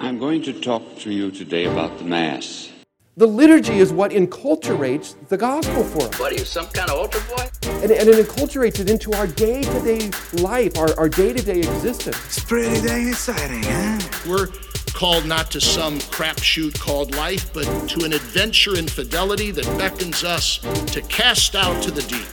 [0.00, 2.70] I'm going to talk to you today about the Mass.
[3.16, 6.20] The liturgy is what enculturates the gospel for us.
[6.20, 7.48] What are you, some kind of altar boy?
[7.82, 11.42] And, and it enculturates it into our day to day life, our, our day to
[11.42, 12.16] day existence.
[12.26, 13.98] It's pretty dang exciting, huh?
[14.28, 14.46] We're
[14.94, 20.22] called not to some crapshoot called life, but to an adventure in fidelity that beckons
[20.22, 20.58] us
[20.92, 22.28] to cast out to the deep.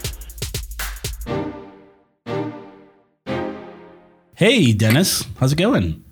[4.36, 5.26] Hey, Denis.
[5.40, 6.05] How's it going?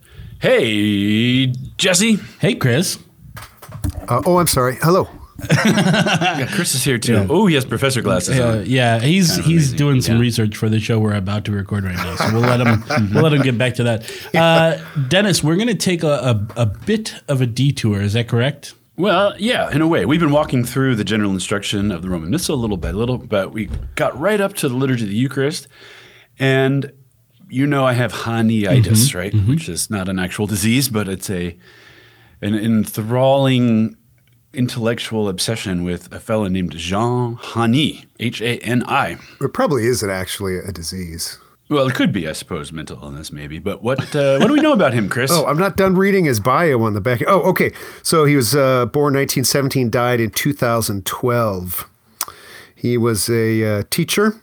[0.44, 1.46] Hey,
[1.78, 2.18] Jesse.
[2.42, 3.00] Hey, Chris.
[4.10, 4.76] Uh, oh, I'm sorry.
[4.82, 5.08] Hello.
[5.50, 7.14] yeah, Chris is here too.
[7.14, 7.28] Yeah.
[7.30, 8.38] Oh, he has professor glasses.
[8.38, 9.78] Uh, yeah, he's kind of he's amazing.
[9.78, 10.22] doing some yeah.
[10.22, 12.18] research for the show we're about to record right now.
[12.18, 12.84] So we'll let him
[13.14, 14.36] we'll let him get back to that.
[14.36, 18.02] Uh, Denis, we're going to take a, a, a bit of a detour.
[18.02, 18.74] Is that correct?
[18.98, 20.06] Well, yeah, in a way.
[20.06, 23.54] We've been walking through the general instruction of the Roman Missal little by little, but
[23.54, 25.70] we got right up to the liturgy of the Eucharist,
[26.38, 26.92] and
[27.54, 29.32] you know I have Haniitis, mm-hmm, right?
[29.32, 29.50] Mm-hmm.
[29.50, 31.56] Which is not an actual disease, but it's a
[32.42, 33.96] an enthralling
[34.54, 39.18] intellectual obsession with a fellow named Jean Hani, H A N I.
[39.40, 41.40] It probably isn't actually a disease.
[41.70, 43.58] Well, it could be, I suppose, mental illness, maybe.
[43.58, 45.32] But what uh, what do we know about him, Chris?
[45.34, 47.22] oh, I'm not done reading his bio on the back.
[47.28, 47.72] Oh, okay.
[48.02, 51.90] So he was uh, born 1917, died in 2012.
[52.76, 54.42] He was a uh, teacher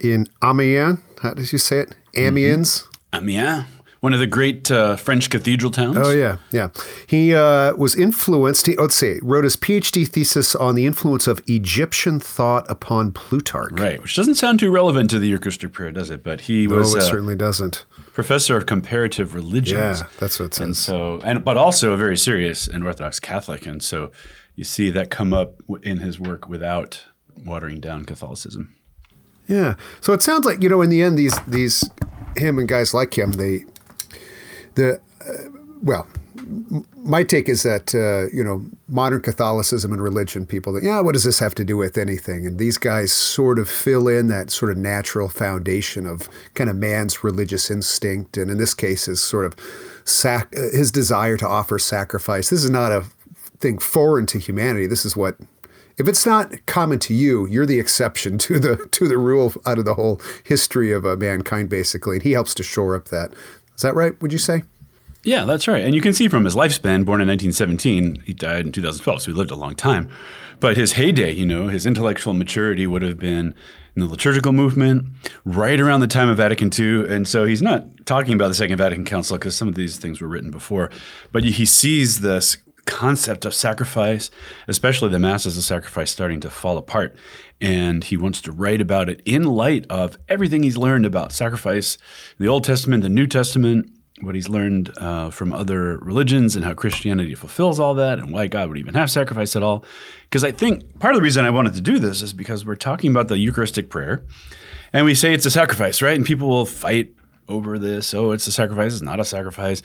[0.00, 0.98] in Amiens.
[1.22, 1.94] How did you say it?
[2.16, 2.82] Amiens.
[3.12, 3.16] Mm-hmm.
[3.24, 3.64] Amiens
[4.00, 5.96] one of the great uh, French cathedral towns.
[5.98, 6.68] Oh yeah, yeah.
[7.06, 8.66] He uh, was influenced.
[8.66, 13.72] He, let's see, wrote his PhD thesis on the influence of Egyptian thought upon Plutarch.
[13.72, 16.22] Right, which doesn't sound too relevant to the Eucharistic prayer, does it?
[16.22, 16.94] But he no, was.
[16.94, 17.84] it uh, certainly doesn't.
[18.12, 20.00] Professor of comparative religions.
[20.00, 20.64] Yeah, that's what it says.
[20.64, 24.12] And so, and but also a very serious and Orthodox Catholic, and so
[24.54, 27.04] you see that come up in his work without
[27.44, 28.74] watering down Catholicism.
[29.48, 29.74] Yeah.
[30.00, 31.88] So it sounds like you know, in the end, these these
[32.36, 33.64] him and guys like him, they
[34.74, 35.50] the uh,
[35.82, 36.06] well,
[36.96, 41.12] my take is that uh, you know modern Catholicism and religion people that yeah what
[41.12, 42.46] does this have to do with anything?
[42.46, 46.76] And these guys sort of fill in that sort of natural foundation of kind of
[46.76, 49.56] man's religious instinct and in this case is sort of
[50.04, 52.50] sac- uh, his desire to offer sacrifice.
[52.50, 53.04] This is not a
[53.60, 54.86] thing foreign to humanity.
[54.86, 55.36] This is what
[55.98, 59.78] if it's not common to you you're the exception to the to the rule out
[59.78, 63.32] of the whole history of uh, mankind basically and he helps to shore up that
[63.78, 64.20] is that right?
[64.20, 64.64] Would you say?
[65.22, 65.84] Yeah, that's right.
[65.84, 69.30] And you can see from his lifespan, born in 1917, he died in 2012, so
[69.30, 70.10] he lived a long time.
[70.58, 73.54] But his heyday, you know, his intellectual maturity would have been
[73.94, 75.06] in the liturgical movement,
[75.44, 77.08] right around the time of Vatican II.
[77.08, 80.20] And so he's not talking about the Second Vatican Council because some of these things
[80.20, 80.90] were written before,
[81.30, 82.56] but he sees this
[82.88, 84.30] concept of sacrifice,
[84.66, 87.14] especially the Mass as a sacrifice, starting to fall apart.
[87.60, 91.98] And he wants to write about it in light of everything he's learned about sacrifice,
[92.38, 93.90] the Old Testament, the New Testament,
[94.22, 98.46] what he's learned uh, from other religions, and how Christianity fulfills all that, and why
[98.46, 99.84] God would even have sacrifice at all.
[100.24, 102.74] Because I think part of the reason I wanted to do this is because we're
[102.74, 104.24] talking about the Eucharistic prayer,
[104.92, 106.16] and we say it's a sacrifice, right?
[106.16, 107.12] And people will fight
[107.48, 108.14] over this.
[108.14, 108.94] Oh, it's a sacrifice.
[108.94, 109.82] It's not a sacrifice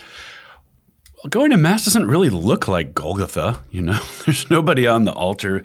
[1.30, 3.60] going to mass doesn't really look like Golgotha.
[3.72, 5.64] You know, there's nobody on the altar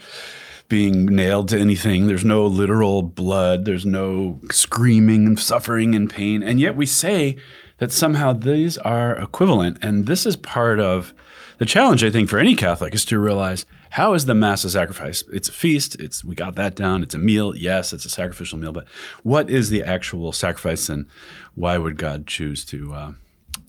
[0.69, 2.07] being nailed to anything.
[2.07, 3.65] There's no literal blood.
[3.65, 6.43] There's no screaming and suffering and pain.
[6.43, 7.37] And yet we say
[7.79, 9.79] that somehow these are equivalent.
[9.83, 11.15] And this is part of
[11.59, 14.71] the challenge, I think, for any Catholic is to realize how is the Mass a
[14.71, 15.25] sacrifice?
[15.33, 15.97] It's a feast.
[15.99, 17.03] It's we got that down.
[17.03, 17.57] It's a meal.
[17.57, 18.73] Yes, it's a sacrificial meal.
[18.73, 18.87] But
[19.23, 21.07] what is the actual sacrifice, and
[21.55, 23.13] why would God choose to uh,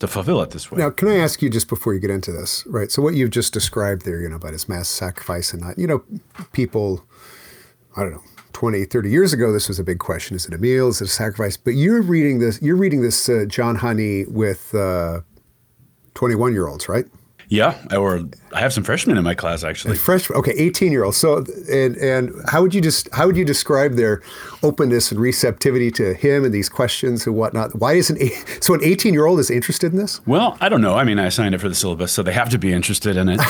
[0.00, 0.78] to fulfill it this way.
[0.78, 2.90] Now, can I ask you just before you get into this, right?
[2.90, 5.86] So what you've just described there, you know, about his mass sacrifice and not, you
[5.86, 6.02] know,
[6.52, 7.04] people,
[7.96, 8.22] I don't know,
[8.54, 10.36] 20, 30 years ago, this was a big question.
[10.36, 10.88] Is it a meal?
[10.88, 11.56] Is it a sacrifice?
[11.56, 14.70] But you're reading this, you're reading this uh, Jean Hani with
[16.14, 17.06] 21 uh, year olds, right?
[17.50, 18.22] Yeah, or
[18.54, 19.96] I have some freshmen in my class actually.
[19.96, 21.16] Freshmen, okay, eighteen year olds.
[21.16, 24.22] So, and and how would you just how would you describe their
[24.62, 27.74] openness and receptivity to him and these questions and whatnot?
[27.74, 28.20] Why isn't
[28.60, 30.24] so an eighteen year old is interested in this?
[30.28, 30.94] Well, I don't know.
[30.94, 33.28] I mean, I signed it for the syllabus, so they have to be interested in
[33.28, 33.40] it.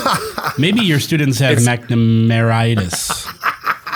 [0.58, 3.43] Maybe your students have it's, McNamaritis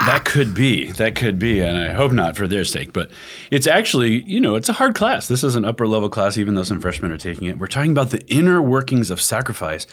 [0.09, 0.91] that could be.
[0.93, 1.61] That could be.
[1.61, 2.93] And I hope not for their sake.
[2.93, 3.11] But
[3.51, 5.29] it's actually, you know, it's a hard class.
[5.29, 7.59] This is an upper level class, even though some freshmen are taking it.
[7.59, 9.87] We're talking about the inner workings of sacrifice.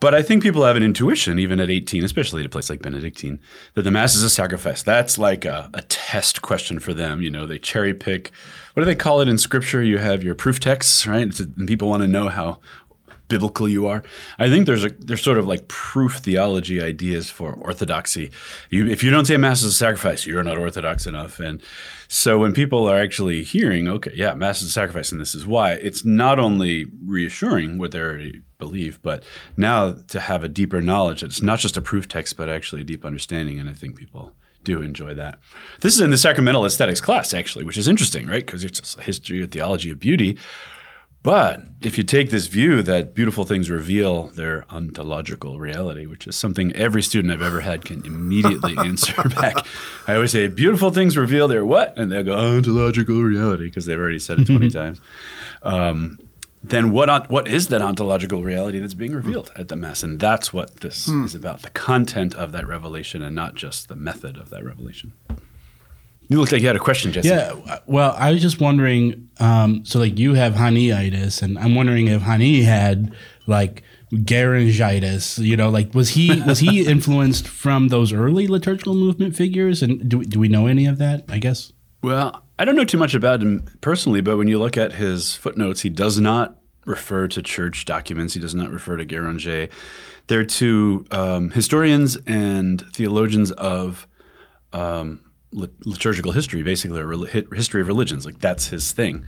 [0.00, 2.80] But I think people have an intuition, even at 18, especially at a place like
[2.80, 3.38] Benedictine,
[3.74, 4.82] that the Mass is a sacrifice.
[4.82, 7.20] That's like a, a test question for them.
[7.20, 8.32] You know, they cherry pick.
[8.72, 9.82] What do they call it in Scripture?
[9.82, 11.38] You have your proof texts, right?
[11.38, 12.60] And people want to know how
[13.30, 14.02] biblical you are.
[14.38, 18.30] I think there's a there's sort of like proof theology ideas for orthodoxy.
[18.68, 21.40] You, if you don't say mass is a sacrifice, you're not orthodox enough.
[21.40, 21.62] And
[22.08, 25.46] so when people are actually hearing, okay, yeah, mass is a sacrifice, and this is
[25.46, 29.22] why, it's not only reassuring what they already believe, but
[29.56, 31.22] now to have a deeper knowledge.
[31.22, 33.58] It's not just a proof text, but actually a deep understanding.
[33.58, 34.34] And I think people
[34.64, 35.38] do enjoy that.
[35.80, 38.44] This is in the sacramental aesthetics class, actually, which is interesting, right?
[38.44, 40.36] Because it's a history of theology of beauty.
[41.22, 46.34] But if you take this view that beautiful things reveal their ontological reality, which is
[46.34, 49.66] something every student I've ever had can immediately answer back,
[50.06, 51.96] I always say, beautiful things reveal their what?
[51.98, 55.00] And they'll go, ontological reality, because they've already said it 20 times.
[55.62, 56.18] Um,
[56.62, 60.52] then what what is that ontological reality that's being revealed at the mass and that's
[60.52, 61.24] what this hmm.
[61.24, 65.12] is about the content of that revelation and not just the method of that revelation
[66.30, 67.52] you look like you had a question jesse yeah
[67.86, 72.22] well i was just wondering um, so like you have haniitis and i'm wondering if
[72.22, 73.14] hani had
[73.46, 73.82] like
[74.12, 79.82] Guérangitis, you know, like was he was he influenced from those early liturgical movement figures,
[79.82, 81.24] and do do we know any of that?
[81.28, 81.72] I guess.
[82.02, 85.36] Well, I don't know too much about him personally, but when you look at his
[85.36, 86.56] footnotes, he does not
[86.86, 88.34] refer to church documents.
[88.34, 89.70] He does not refer to Guéranger.
[90.26, 94.08] They're two um, historians and theologians of
[94.72, 95.20] um,
[95.52, 98.24] liturgical history, basically, or history of religions.
[98.24, 99.26] Like that's his thing.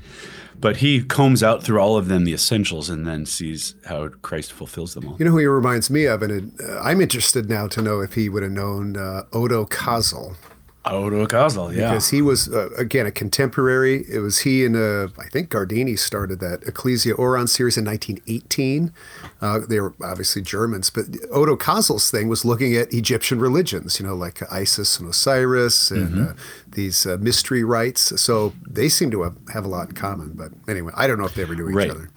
[0.59, 4.53] But he combs out through all of them the essentials and then sees how Christ
[4.53, 5.17] fulfills them all.
[5.19, 8.15] You know who he reminds me of, and uh, I'm interested now to know if
[8.15, 10.37] he would have known uh, Odo Casel.
[10.85, 11.91] Odo Casel, yeah.
[11.91, 14.05] Because he was, uh, again, a contemporary.
[14.09, 18.93] It was he and, uh, I think Guardini started that Ecclesia Orans series in 1918.
[19.41, 24.07] Uh, they were obviously Germans, but Odo Casel's thing was looking at Egyptian religions, you
[24.07, 26.23] know, like Isis and Osiris and mm-hmm.
[26.23, 26.33] Uh,
[26.69, 28.21] these uh, mystery rites.
[28.21, 30.33] So they seem to have, have, a lot in common.
[30.33, 31.91] But anyway, I don't know if they ever knew each right.
[31.91, 32.11] other.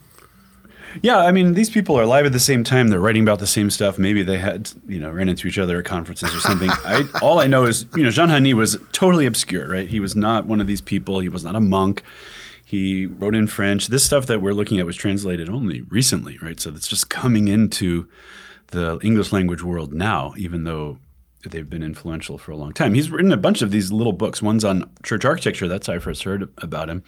[1.01, 2.87] Yeah, I mean, these people are live at the same time.
[2.87, 3.97] They're writing about the same stuff.
[3.97, 6.69] Maybe they had, you know, ran into each other at conferences or something.
[6.85, 9.87] I, all I know is, you know, Jean Hani was totally obscure, right?
[9.87, 11.19] He was not one of these people.
[11.19, 12.03] He was not a monk.
[12.63, 13.87] He wrote in French.
[13.87, 16.59] This stuff that we're looking at was translated only recently, right?
[16.59, 18.07] So it's just coming into
[18.67, 20.97] the English language world now, even though
[21.49, 22.93] they've been influential for a long time.
[22.93, 24.41] He's written a bunch of these little books.
[24.41, 25.67] One's on church architecture.
[25.67, 27.03] That's how I first heard about him.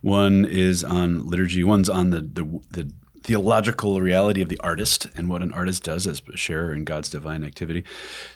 [0.00, 1.64] One is on liturgy.
[1.64, 2.92] One's on the the, the
[3.24, 7.08] theological reality of the artist and what an artist does as a sharer in God's
[7.08, 7.82] divine activity.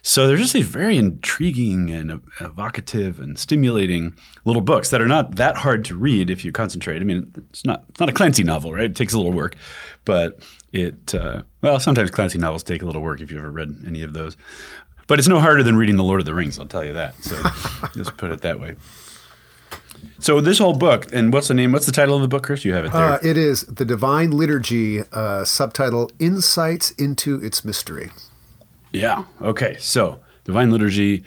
[0.01, 5.37] So they're just these very intriguing and evocative and stimulating little books that are not
[5.37, 7.03] that hard to read if you concentrate.
[7.03, 8.85] I mean, it's not it's not a Clancy novel, right?
[8.85, 9.57] It takes a little work,
[10.07, 10.41] but
[10.73, 14.03] it uh, well sometimes Clancy novels take a little work if you've ever read any
[14.03, 14.39] of those.
[15.07, 17.15] But it's no harder than reading The Lord of the Rings, I'll tell you that.
[17.23, 17.37] So
[17.95, 18.77] just put it that way.
[20.19, 21.73] So this whole book, and what's the name?
[21.73, 22.65] What's the title of the book, Chris?
[22.65, 23.13] You have it there.
[23.13, 28.11] Uh, it is the Divine Liturgy, uh, subtitle "Insights into Its Mystery."
[28.93, 29.25] Yeah.
[29.41, 29.77] Okay.
[29.79, 31.25] So Divine Liturgy,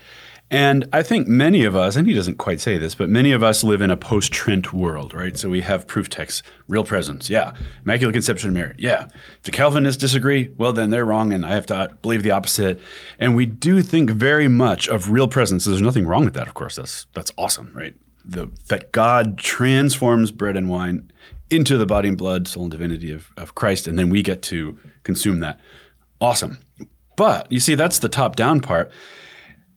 [0.49, 3.41] and I think many of us, and he doesn't quite say this, but many of
[3.41, 5.37] us live in a post-Trent world, right?
[5.37, 7.53] So we have proof texts, real presence, yeah.
[7.85, 9.05] Immaculate Conception of Mary, yeah.
[9.37, 12.81] If the Calvinists disagree, well, then they're wrong, and I have to believe the opposite.
[13.17, 15.63] And we do think very much of real presence.
[15.63, 16.75] So There's nothing wrong with that, of course.
[16.75, 17.95] That's that's awesome, right?
[18.23, 21.11] The that God transforms bread and wine
[21.49, 24.41] into the body and blood, soul and divinity of, of Christ, and then we get
[24.43, 25.59] to consume that.
[26.19, 26.59] Awesome.
[27.17, 28.91] But you see, that's the top down part.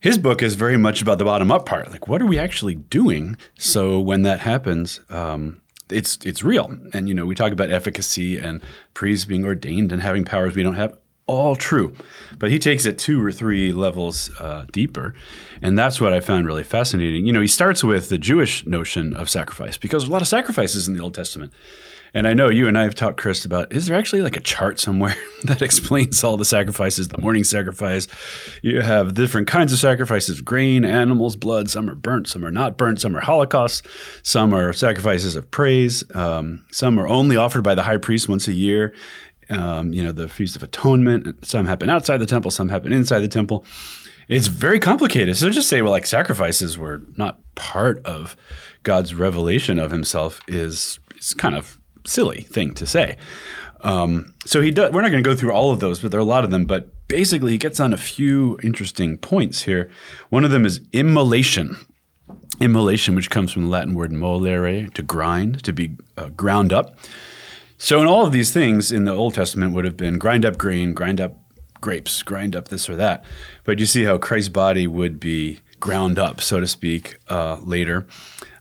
[0.01, 1.91] His book is very much about the bottom up part.
[1.91, 3.37] Like, what are we actually doing?
[3.59, 6.77] So when that happens, um, it's it's real.
[6.93, 8.63] And you know, we talk about efficacy and
[8.93, 11.95] priests being ordained and having powers we don't have all true.
[12.39, 15.15] But he takes it two or three levels uh, deeper.
[15.63, 17.27] And that's what I found really fascinating.
[17.27, 20.89] You know, he starts with the Jewish notion of sacrifice because a lot of sacrifices
[20.89, 21.53] in the Old Testament.
[22.17, 24.41] And I know you and I have talked, Chris, about is there actually like a
[24.41, 28.07] chart somewhere that explains all the sacrifices, the morning sacrifice?
[28.63, 31.69] You have different kinds of sacrifices grain, animals, blood.
[31.71, 33.83] Some are burnt, some are not burnt, some are holocausts,
[34.23, 38.47] some are sacrifices of praise, um, some are only offered by the high priest once
[38.47, 38.95] a year
[39.51, 41.45] um, you know, the Feast of Atonement.
[41.45, 43.65] Some happen outside the temple, some happen inside the temple.
[44.29, 45.37] It's very complicated.
[45.37, 48.37] So just say, well, like sacrifices were not part of
[48.83, 53.17] God's revelation of Himself is is kind of silly thing to say.
[53.81, 54.93] Um, so he does.
[54.93, 56.51] We're not going to go through all of those, but there are a lot of
[56.51, 56.65] them.
[56.65, 59.91] But basically, he gets on a few interesting points here.
[60.31, 61.77] One of them is immolation.
[62.61, 66.97] Immolation, which comes from the Latin word molere, to grind, to be uh, ground up.
[67.77, 70.57] So, in all of these things in the Old Testament would have been grind up
[70.57, 71.37] grain, grind up
[71.81, 73.25] grapes, grind up this or that.
[73.65, 78.07] But you see how Christ's body would be ground up, so to speak, uh, later.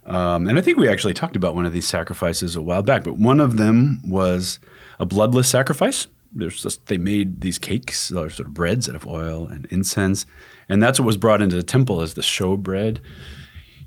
[0.06, 3.04] Um, and I think we actually talked about one of these sacrifices a while back,
[3.04, 4.60] but one of them was
[5.00, 6.08] a bloodless sacrifice.
[6.36, 10.26] just they made these cakes, or sort of breads out of oil and incense,
[10.68, 13.00] and that's what was brought into the temple as the show bread.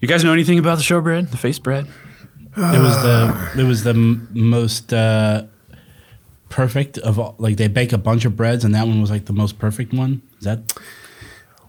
[0.01, 1.87] You guys know anything about the show bread, the face bread?
[2.57, 5.45] It was the it was the m- most uh,
[6.49, 7.35] perfect of all.
[7.39, 9.93] Like they bake a bunch of breads, and that one was like the most perfect
[9.93, 10.23] one.
[10.39, 10.73] Is that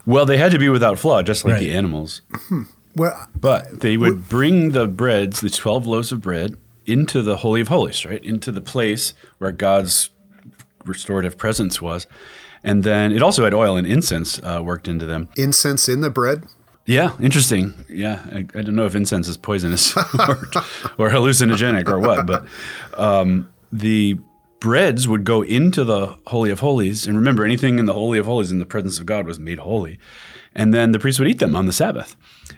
[0.06, 1.60] Well, they had to be without flaw, just like Right.
[1.60, 2.22] the animals.
[2.96, 7.62] Well, But they would bring the breads, the 12 loaves of bread, into the Holy
[7.62, 8.24] of Holies, right?
[8.24, 10.10] Into the place where God's
[10.86, 12.08] restorative presence was.
[12.64, 15.28] And then it also had oil and incense uh, worked into them.
[15.36, 16.46] incense in the bread.
[16.88, 17.74] Yeah, interesting.
[17.90, 20.38] Yeah, I, I don't know if incense is poisonous or,
[20.98, 22.46] or hallucinogenic or what, but
[22.98, 24.18] um, the
[24.62, 27.06] breads would go into the Holy of Holies.
[27.06, 29.60] And remember, anything in the Holy of Holies in the presence of God was made
[29.60, 30.00] holy.
[30.56, 32.16] And then the priest would eat them on the Sabbath.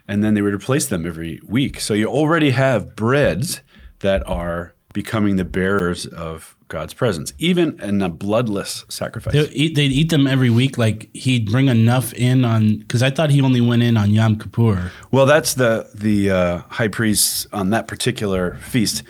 [0.08, 1.80] And then they would replace them every week.
[1.80, 3.62] So you already have breads
[4.00, 9.34] that are becoming the bearers of God's presence, even in a bloodless sacrifice.
[9.34, 9.76] they eat?
[9.76, 10.78] They'd eat them every week.
[10.78, 14.40] Like he'd bring enough in on because I thought he only went in on Yom
[14.40, 14.92] Kippur.
[15.12, 19.04] Well, that's the the uh, high priest on that particular feast.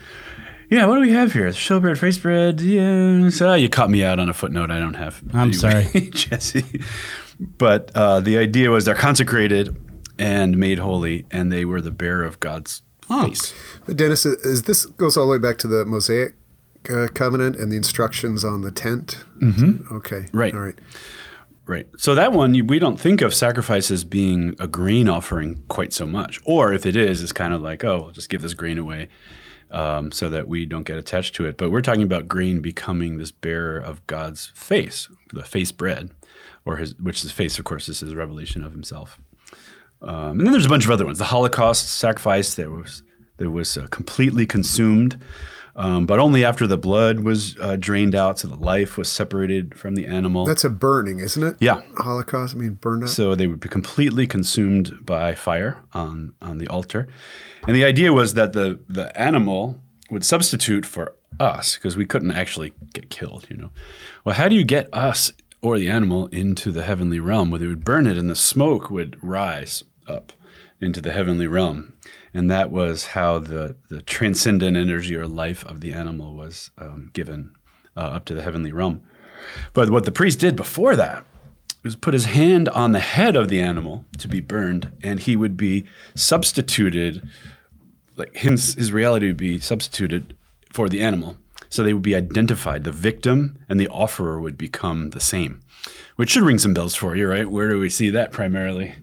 [0.71, 1.49] Yeah, what do we have here?
[1.49, 2.61] Showbread, face bread.
[2.61, 4.69] Yeah, so you caught me out on a footnote.
[4.71, 5.21] I don't have.
[5.33, 5.85] I'm sorry.
[6.13, 6.63] Jesse.
[7.39, 9.75] But uh, the idea was they're consecrated
[10.17, 13.27] and made holy, and they were the bearer of God's Oh.
[13.29, 13.53] face.
[13.87, 16.35] But Denis, is this goes all the way back to the Mosaic
[16.89, 19.23] uh, covenant and the instructions on the tent?
[19.41, 19.95] Mm-hmm.
[19.95, 20.53] Okay, Right.
[20.53, 20.79] All right.
[21.65, 21.87] Right.
[21.97, 26.07] So that one, we don't think of sacrifice as being a grain offering quite so
[26.07, 26.39] much.
[26.43, 29.07] Or if it is, it's kind of like, oh, we'll just give this grain away
[29.69, 31.57] um, so that we don't get attached to it.
[31.57, 36.09] But we're talking about grain becoming this bearer of God's face, the face bread,
[36.65, 39.19] or his, which is face, of course, is his revelation of himself.
[40.01, 41.19] Um, and then there's a bunch of other ones.
[41.19, 43.03] The Holocaust sacrifice that was
[43.37, 45.19] that was uh, completely consumed,
[45.75, 49.77] um, but only after the blood was uh, drained out, so the life was separated
[49.77, 50.45] from the animal.
[50.45, 51.55] That's a burning, isn't it?
[51.59, 51.81] Yeah.
[51.97, 52.55] Holocaust.
[52.55, 53.09] I mean, burned up.
[53.09, 57.07] So they would be completely consumed by fire on, on the altar.
[57.67, 62.31] And the idea was that the, the animal would substitute for us because we couldn't
[62.31, 63.69] actually get killed, you know.
[64.25, 67.51] Well, how do you get us or the animal into the heavenly realm?
[67.51, 70.33] Well, they would burn it and the smoke would rise up
[70.81, 71.93] into the heavenly realm.
[72.33, 77.09] And that was how the, the transcendent energy or life of the animal was um,
[77.13, 77.53] given
[77.97, 79.01] uh, up to the heavenly realm.
[79.73, 81.25] But what the priest did before that
[81.83, 85.35] was put his hand on the head of the animal to be burned, and he
[85.35, 87.27] would be substituted,
[88.17, 90.35] like his, his reality would be substituted
[90.71, 91.37] for the animal.
[91.69, 92.83] So they would be identified.
[92.83, 95.61] The victim and the offerer would become the same,
[96.15, 97.49] which should ring some bells for you, right?
[97.49, 98.95] Where do we see that primarily?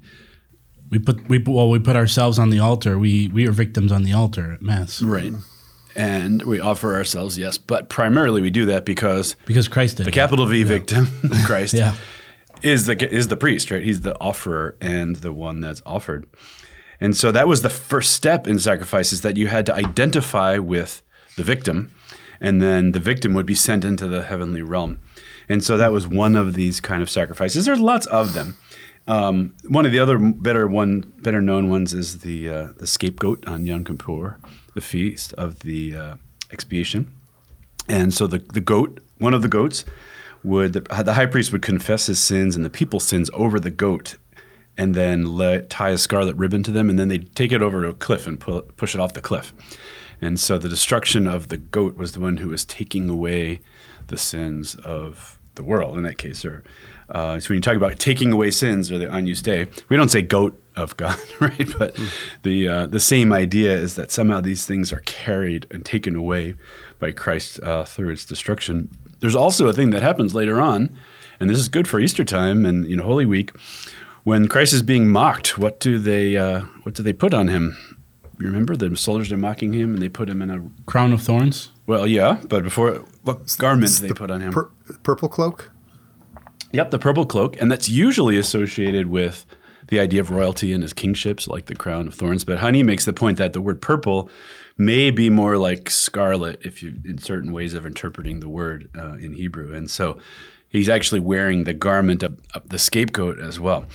[0.90, 2.99] We put we well we put ourselves on the altar.
[2.99, 5.33] We we are victims on the altar at mass Right.
[5.95, 10.07] And we offer ourselves, yes, but primarily we do that because because Christ did.
[10.07, 11.09] the capital V victim,
[11.47, 11.95] Christ, Yeah.
[12.62, 13.83] is the is the priest, right?
[13.83, 16.26] He's the offerer and the one that's offered.
[17.00, 21.02] And so that was the first step in sacrifices that you had to identify with
[21.37, 21.93] the victim,
[22.40, 24.99] and then the victim would be sent into the heavenly realm.
[25.49, 27.64] And so that was one of these kind of sacrifices.
[27.66, 28.57] There's lots of them.
[29.09, 33.47] Um, one of the other better one better known ones is the uh, the scapegoat
[33.47, 34.39] on Yom Kippur,
[34.75, 36.15] the feast of the uh,
[36.51, 37.13] expiation.
[37.89, 39.85] And so the, the goat, one of the goats,
[40.43, 43.71] would the, the high priest would confess his sins and the people's sins over the
[43.71, 44.17] goat,
[44.77, 47.83] and then let, tie a scarlet ribbon to them, and then they'd take it over
[47.83, 49.53] to a cliff and pu- push it off the cliff.
[50.21, 53.61] And so the destruction of the goat was the one who was taking away
[54.09, 56.45] the sins of the world in that case.
[56.45, 56.65] Or
[57.11, 60.09] uh, so when you talk about taking away sins or the Agnus Dei, we don't
[60.09, 61.69] say goat of God, right?
[61.79, 61.99] But
[62.43, 66.55] the uh, the same idea is that somehow these things are carried and taken away
[66.99, 68.89] by Christ uh, through its destruction.
[69.21, 70.97] There's also a thing that happens later on,
[71.41, 73.53] and this is good for Easter time and you know Holy Week,
[74.25, 75.59] when Christ is being mocked.
[75.59, 77.77] What do they uh, what do they put on him?
[78.39, 81.23] You remember the soldiers are mocking him, and they put him in a crown of
[81.23, 81.71] thorns.
[81.87, 84.53] well, yeah, but before what garment did they put on him?
[84.53, 84.71] Pur-
[85.03, 85.71] purple cloak.
[86.73, 89.46] Yep, the purple cloak, and that's usually associated with
[89.88, 92.44] the idea of royalty and his kingships, like the crown of thorns.
[92.44, 94.28] But Hani makes the point that the word purple
[94.76, 99.14] may be more like scarlet, if you in certain ways of interpreting the word uh,
[99.14, 100.18] in Hebrew, and so
[100.68, 103.87] he's actually wearing the garment of, of the scapegoat as well.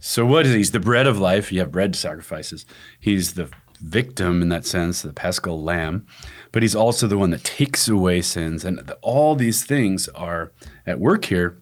[0.00, 0.58] So what is he?
[0.58, 1.52] He's the bread of life.
[1.52, 2.64] You have bread sacrifices.
[2.98, 6.06] He's the victim in that sense, the paschal lamb,
[6.52, 8.64] but he's also the one that takes away sins.
[8.64, 10.52] And all these things are
[10.86, 11.58] at work here.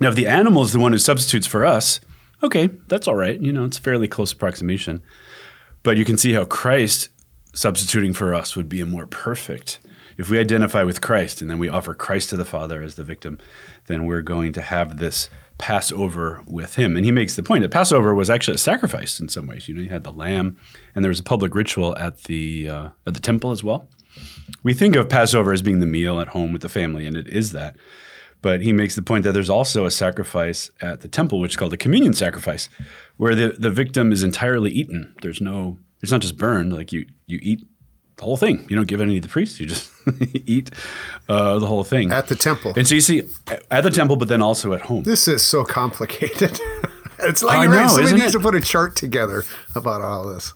[0.00, 2.00] Now, if the animal is the one who substitutes for us,
[2.42, 3.38] okay, that's all right.
[3.38, 5.02] You know, it's a fairly close approximation.
[5.82, 7.10] But you can see how Christ
[7.54, 9.78] substituting for us would be a more perfect.
[10.16, 13.04] if we identify with Christ and then we offer Christ to the Father as the
[13.04, 13.38] victim,
[13.86, 16.96] then we're going to have this Passover with him.
[16.96, 19.68] And he makes the point that Passover was actually a sacrifice in some ways.
[19.68, 20.58] You know, you had the lamb,
[20.94, 23.88] and there was a public ritual at the uh, at the temple as well.
[24.62, 27.28] We think of Passover as being the meal at home with the family, and it
[27.28, 27.76] is that.
[28.42, 31.56] But he makes the point that there's also a sacrifice at the temple, which is
[31.56, 32.68] called the communion sacrifice,
[33.16, 35.14] where the, the victim is entirely eaten.
[35.22, 37.66] There's no, it's not just burned, like you, you eat
[38.16, 38.66] the whole thing.
[38.68, 39.90] You don't give any to the priest, you just
[40.46, 40.70] eat
[41.28, 42.12] uh, the whole thing.
[42.12, 42.72] At the temple.
[42.76, 43.22] And so you see
[43.70, 45.02] at the temple, but then also at home.
[45.02, 46.58] This is so complicated.
[47.18, 48.38] it's like I you're right, somebody needs it?
[48.38, 49.44] to put a chart together
[49.74, 50.54] about all this.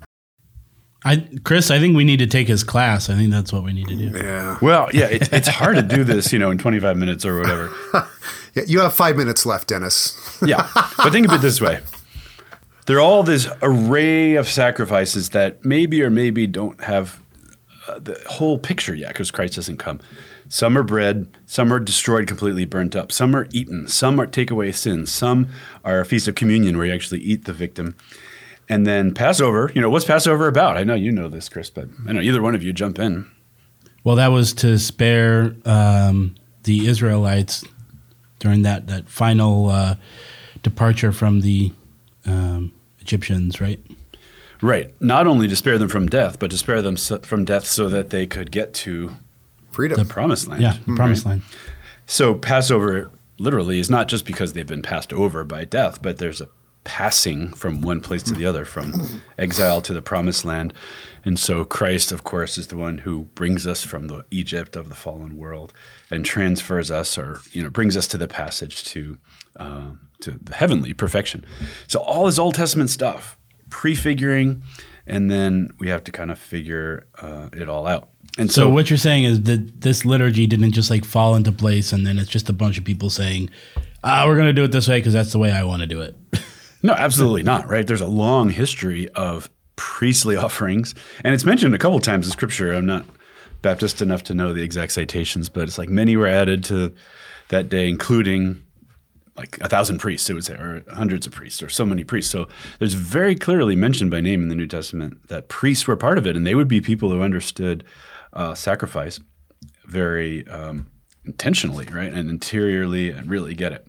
[1.05, 3.11] I Chris, I think we need to take his class.
[3.11, 4.19] I think that's what we need to do.
[4.19, 4.59] Yeah.
[4.63, 7.73] Well, yeah, it, it's hard to do this, you know, in 25 minutes or whatever.
[8.55, 10.17] Yeah, you have five minutes left, Denis.
[10.47, 10.69] Yeah.
[10.75, 11.81] But think of it this way
[12.87, 17.21] there are all this array of sacrifices that maybe or maybe don't have
[17.89, 20.01] uh, the whole picture yet because Christ doesn't come.
[20.49, 24.51] Some are bread, some are destroyed, completely burnt up, some are eaten, some are take
[24.51, 25.49] away sins, some
[25.85, 27.97] are a feast of communion where you actually eat the victim.
[28.69, 30.77] And then Passover, you know, what's Passover about?
[30.77, 33.31] I know you know this, Chris, but I know either one of you jump in.
[34.05, 37.65] Well, that was to spare um, the Israelites
[38.39, 39.97] during that that final uh,
[40.63, 41.73] departure from the
[42.27, 43.81] um, Egyptians, right?
[44.61, 44.95] Right.
[45.01, 47.89] Not only to spare them from death, but to spare them so, from death so
[47.89, 49.17] that they could get to
[49.73, 49.99] Freedom.
[49.99, 50.63] the promised land.
[50.63, 51.43] Yeah, the promised land.
[52.07, 56.41] So Passover literally is not just because they've been passed over by death, but there's
[56.41, 56.49] a
[56.85, 60.73] passing from one place to the other, from exile to the promised land.
[61.25, 64.91] And so Christ, of course, is the one who brings us from the Egypt of
[64.91, 65.73] the fallen world
[66.11, 69.19] and transfers us, or you know, brings us to the passage to
[69.57, 71.45] uh, to the heavenly perfection.
[71.87, 73.39] So all is Old Testament stuff,
[73.71, 74.63] prefiguring,
[75.07, 78.11] and then we have to kind of figure uh, it all out.
[78.37, 81.53] And So, so, what you're saying is that this liturgy didn't just like fall into
[81.53, 83.49] place, and then it's just a bunch of people saying,
[84.03, 85.87] "Ah, we're going to do it this way because that's the way I want to
[85.87, 86.17] do it."
[86.85, 87.87] No, absolutely not, right?
[87.87, 92.75] There's a long history of priestly offerings, and it's mentioned a couple times in scripture.
[92.75, 93.07] I'm not
[93.63, 96.95] Baptist enough to know the exact citations, but it's like many were added to
[97.49, 98.63] that day, including
[99.35, 102.31] like a thousand priests, it would say, or hundreds of priests, or so many priests.
[102.31, 106.19] So there's very clearly mentioned by name in the New Testament that priests were part
[106.19, 107.83] of it, and they would be people who understood
[108.35, 109.19] uh, sacrifice
[109.87, 110.89] very um,
[111.25, 113.87] intentionally, right, and interiorly, and really get it.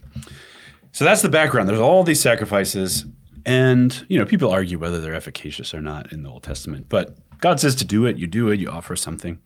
[0.95, 1.67] So that's the background.
[1.67, 3.03] There's all these sacrifices,
[3.45, 6.85] and you know, people argue whether they're efficacious or not in the Old Testament.
[6.87, 9.37] But God says to do it, you do it, you offer something.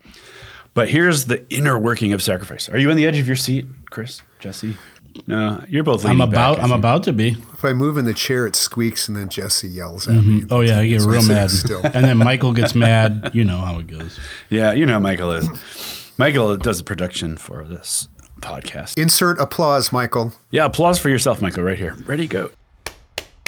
[0.75, 2.69] But here's the inner working of sacrifice.
[2.69, 4.77] Are you on the edge of your seat, Chris, Jesse?
[5.25, 6.05] No, you're both.
[6.05, 6.57] I'm about.
[6.57, 6.79] back, I I'm think.
[6.81, 7.29] about to be.
[7.29, 10.41] If I move in the chair, it squeaks, and then Jesse yells at me.
[10.41, 10.53] Mm-hmm.
[10.53, 11.81] Oh yeah, I get real mad, still.
[11.83, 13.31] and then Michael gets mad.
[13.33, 14.19] You know how it goes.
[14.51, 16.11] Yeah, you know how Michael is.
[16.19, 18.07] Michael does the production for this
[18.41, 18.97] podcast.
[18.97, 20.33] Insert applause, Michael.
[20.51, 21.63] Yeah, applause for yourself, Michael.
[21.63, 21.95] Right here.
[22.05, 22.51] Ready, go.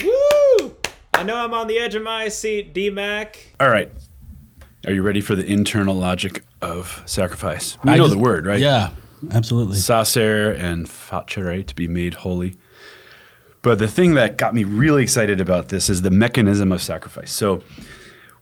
[0.02, 0.74] Woo!
[1.14, 3.46] I know I'm on the edge of my seat, D Mac.
[3.60, 3.90] All right.
[4.86, 7.78] Are you ready for the internal logic of sacrifice?
[7.84, 8.58] We I know just- the word, right?
[8.58, 8.90] Yeah,
[9.30, 9.76] absolutely.
[9.76, 12.56] sacer and facere to be made holy.
[13.62, 17.30] But the thing that got me really excited about this is the mechanism of sacrifice.
[17.30, 17.62] So,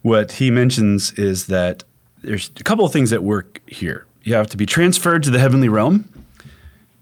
[0.01, 1.85] what he mentions is that
[2.23, 4.07] there's a couple of things that work here.
[4.23, 6.09] You have to be transferred to the heavenly realm,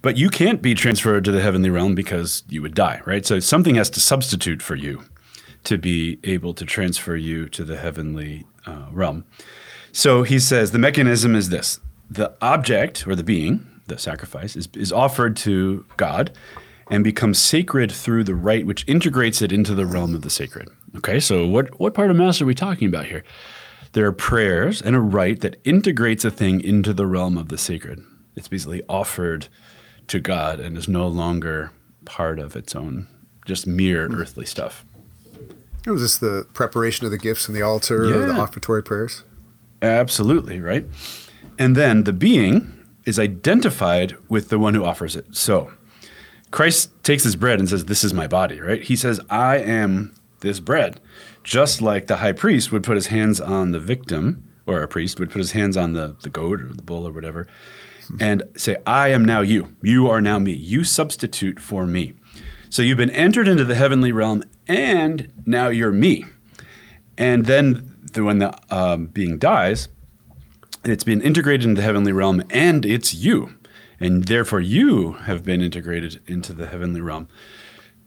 [0.03, 3.27] but you can't be transferred to the heavenly realm because you would die, right?
[3.27, 5.05] So, something has to substitute for you
[5.65, 9.25] to be able to transfer you to the heavenly uh, realm.
[9.93, 11.81] So he says the mechanism is this
[12.11, 16.33] the object or the being, the sacrifice, is, is offered to God
[16.91, 20.69] and becomes sacred through the rite which integrates it into the realm of the sacred.
[20.97, 23.25] Okay, so what, what part of Mass are we talking about here?
[23.93, 27.59] There are prayers and a rite that integrates a thing into the realm of the
[27.59, 28.03] sacred.
[28.37, 29.49] It's basically offered
[30.09, 31.71] to God and is no longer
[32.05, 33.07] part of its own,
[33.47, 34.85] just mere earthly stuff.
[35.87, 38.39] Oh, it Was this the preparation of the gifts in the altar or the Yeah.
[38.41, 39.23] offertory prayers?
[39.81, 40.87] Absolutely, right?
[41.59, 42.73] And then the being
[43.05, 45.27] is identified with the one who offers it.
[45.33, 45.73] So
[46.51, 48.83] Christ takes his bread and says, This is my body, right?
[48.83, 51.01] He says, I am this bread.
[51.45, 55.19] Just like the high priest would put his hands on the victim, or a priest
[55.19, 57.47] would put his hands on the, the goat or the bull or whatever,
[58.21, 59.77] and say, I am now you.
[59.83, 60.53] You are now me.
[60.53, 62.15] You substitute for me.
[62.71, 66.27] So you've been entered into the heavenly realm, and now you're me.
[67.17, 69.89] And then the, when the um, being dies,
[70.85, 73.55] it's been integrated into the heavenly realm, and it's you.
[74.01, 77.29] And therefore, you have been integrated into the heavenly realm.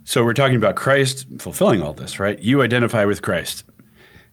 [0.04, 2.40] So we're talking about Christ fulfilling all this, right?
[2.40, 3.64] You identify with Christ.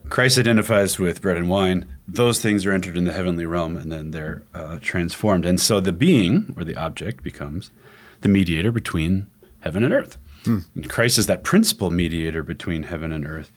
[0.09, 1.87] Christ identifies with bread and wine.
[2.07, 5.45] Those things are entered in the heavenly realm and then they're uh, transformed.
[5.45, 7.71] And so the being or the object becomes
[8.23, 9.27] the mediator between
[9.61, 10.19] heaven and earth.
[10.47, 13.51] And Christ is that principal mediator between heaven and earth.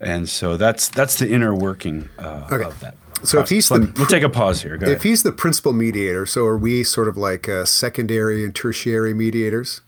[0.00, 2.64] And so that's that's the inner working uh, Okay.
[2.64, 2.96] of that.
[3.22, 4.76] So if he's Let the me- we'll take a pause here.
[4.78, 5.02] Go if ahead.
[5.02, 9.82] he's the principal mediator, so are we sort of like uh, secondary and tertiary mediators?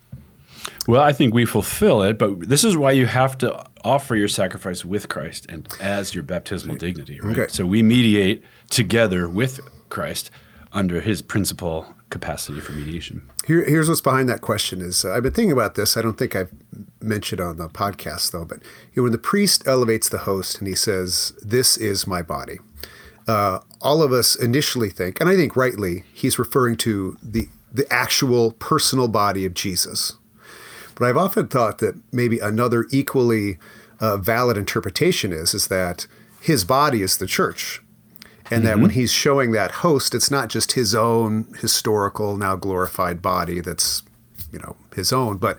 [0.87, 4.29] Well, I think we fulfill it, but this is why you have to offer your
[4.29, 7.21] sacrifice with Christ and as your baptismal dignity.
[7.21, 7.39] Right?
[7.39, 7.53] Okay.
[7.53, 10.31] So we mediate together with Christ
[10.73, 13.29] under His principal capacity for mediation.
[13.47, 15.97] Here, here's what's behind that question: is uh, I've been thinking about this.
[15.97, 16.53] I don't think I've
[17.01, 18.59] mentioned on the podcast though, but
[18.93, 22.59] you know, when the priest elevates the host and he says, "This is my body,"
[23.27, 27.93] uh, all of us initially think, and I think rightly, he's referring to the the
[27.93, 30.15] actual personal body of Jesus.
[30.95, 33.59] But I've often thought that maybe another equally
[34.01, 36.07] uh, valid interpretation is is that
[36.41, 37.83] his body is the church,
[38.51, 43.23] and that when he's showing that host, it's not just his own historical, now glorified
[43.23, 44.03] body that's
[44.53, 45.59] you know his own, but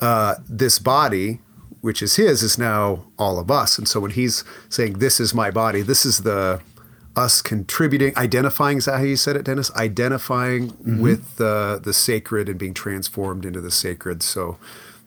[0.00, 1.40] uh, this body,
[1.80, 3.78] which is his, is now all of us.
[3.78, 6.60] And so when he's saying, "This is my body," this is the
[7.16, 8.78] us contributing, identifying.
[8.78, 9.70] Is that how you said it, Denis?
[9.74, 14.22] Identifying with the the sacred and being transformed into the sacred.
[14.22, 14.58] So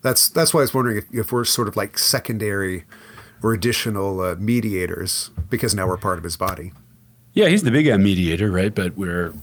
[0.01, 2.85] that's that's why I was wondering if, if we're sort of like secondary
[3.41, 6.73] or additional uh, mediators because now we're part of his body.
[7.33, 8.73] Yeah, He's the big uh, mediator, right?
[8.73, 9.33] But we're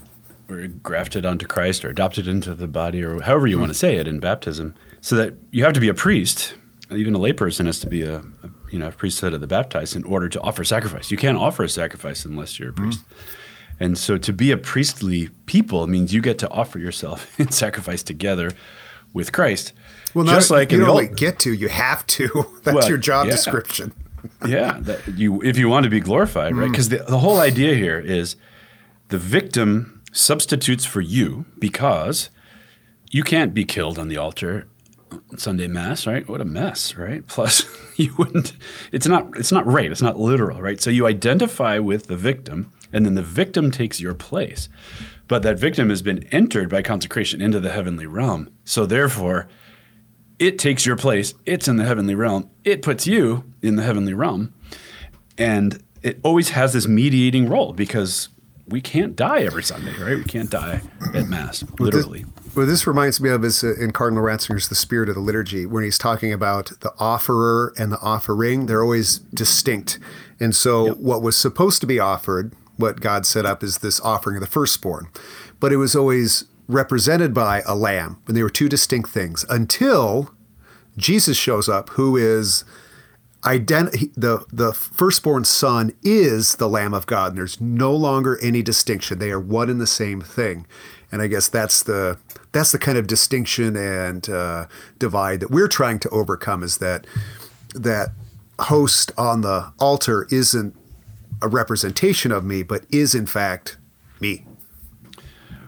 [0.48, 3.96] we're grafted onto Christ or adopted into the body, or however you want to say
[3.96, 4.75] it in baptism.
[5.01, 6.55] So that you have to be a priest.
[6.90, 9.94] Even a layperson has to be a, a you know a priesthood of the baptized
[9.94, 11.11] in order to offer sacrifice.
[11.11, 12.82] You can't offer a sacrifice unless you're a hmm.
[12.85, 13.00] priest.
[13.78, 18.02] And so to be a priestly people means you get to offer yourself in sacrifice
[18.02, 18.50] together
[19.12, 19.72] with Christ.
[20.14, 22.28] Well, just not, like you don't old, get to, you have to.
[22.62, 23.32] That's Well, your job yeah.
[23.32, 23.92] description.
[24.46, 26.66] yeah, that you if you want to be glorified, right?
[26.66, 26.72] Hmm.
[26.72, 28.37] Because the, the whole idea here is
[29.08, 32.30] the victim substitutes for you because
[33.11, 34.66] you can't be killed on the altar
[35.37, 36.29] Sunday mass, right?
[36.29, 37.27] What a mess, right?
[37.27, 37.64] Plus,
[37.96, 38.53] you wouldn't.
[38.92, 39.37] It's not.
[39.37, 39.90] It's not right.
[39.90, 40.81] It's not literal, right?
[40.81, 44.68] So you identify with the victim, and then the victim takes your place.
[45.29, 48.51] But that victim has been entered by consecration into the heavenly realm.
[48.64, 49.48] So therefore,
[50.38, 51.35] it takes your place.
[51.46, 52.51] It's in the heavenly realm.
[52.64, 54.53] It puts you in the heavenly realm.
[55.38, 58.29] And it always has this mediating role because
[58.66, 60.16] we can't die every Sunday, right?
[60.16, 60.81] We can't die
[61.14, 62.25] at Mass, literally.
[62.55, 65.66] What this reminds me of is uh, in Cardinal Ratzinger's The Spirit of the Liturgy,
[65.66, 69.98] when he's talking about the offerer and the offering, they're always distinct.
[70.38, 74.37] And so, what was supposed to be offered, what God set up, is this offering
[74.37, 75.09] of the firstborn.
[75.61, 80.35] But it was always represented by a lamb, and they were two distinct things until
[80.96, 82.64] Jesus shows up, who is
[83.42, 89.18] the the firstborn son is the lamb of god and there's no longer any distinction
[89.18, 90.66] they are one and the same thing
[91.11, 92.18] and i guess that's the
[92.52, 94.66] that's the kind of distinction and uh,
[94.98, 97.07] divide that we're trying to overcome is that
[97.74, 98.11] that
[98.61, 100.76] host on the altar isn't
[101.40, 103.76] a representation of me but is in fact
[104.20, 104.44] me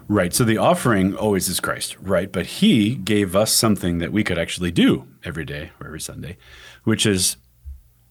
[0.07, 0.35] Right.
[0.35, 2.31] So the offering always is Christ, right?
[2.31, 6.37] But he gave us something that we could actually do every day or every Sunday,
[6.85, 7.39] which is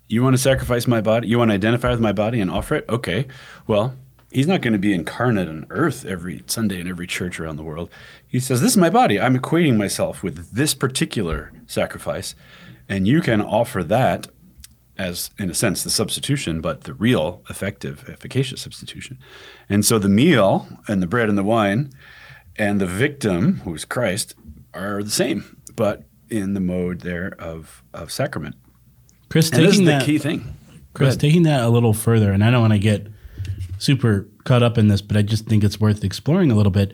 [0.08, 1.28] you want to sacrifice my body?
[1.28, 2.86] You want to identify with my body and offer it?
[2.90, 3.28] Okay.
[3.68, 3.96] Well,
[4.32, 7.64] he's not going to be incarnate on earth every Sunday in every church around the
[7.64, 7.90] world.
[8.28, 9.20] He says, This is my body.
[9.20, 12.36] I'm equating myself with this particular sacrifice.
[12.90, 14.28] And you can offer that
[14.98, 19.18] as, in a sense, the substitution, but the real, effective, efficacious substitution.
[19.70, 21.92] And so the meal and the bread and the wine
[22.56, 24.36] and the victim, who is Christ,
[24.74, 28.56] are the same, but in the mode there of, of sacrament.
[29.34, 30.56] Chris, And this is taking the that, key thing.
[30.94, 33.08] Chris, taking that a little further, and I don't want to get
[33.80, 36.94] super caught up in this, but I just think it's worth exploring a little bit.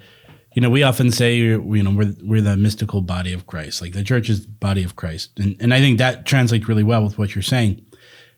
[0.56, 3.92] You know, we often say, you know, we're, we're the mystical body of Christ, like
[3.92, 5.38] the church is the body of Christ.
[5.38, 7.86] And, and I think that translates really well with what you're saying.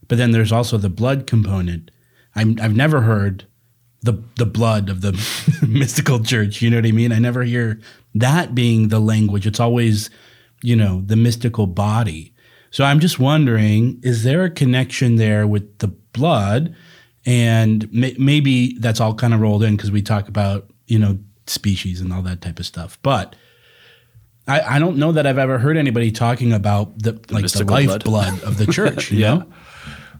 [0.07, 1.91] But then there's also the blood component.
[2.33, 3.45] I'm, I've never heard
[4.01, 5.13] the the blood of the
[5.67, 6.59] mystical church.
[6.59, 7.11] You know what I mean?
[7.11, 7.79] I never hear
[8.15, 9.45] that being the language.
[9.45, 10.09] It's always,
[10.63, 12.30] you know, the mystical body.
[12.71, 16.75] So I'm just wondering, is there a connection there with the blood?
[17.25, 21.19] And may, maybe that's all kind of rolled in because we talk about, you know,
[21.47, 22.97] species and all that type of stuff.
[23.03, 23.35] But
[24.47, 27.75] I, I don't know that I've ever heard anybody talking about the, like the mystical
[27.99, 28.43] blood.
[28.43, 29.11] of the church.
[29.11, 29.33] You Yeah.
[29.35, 29.53] know?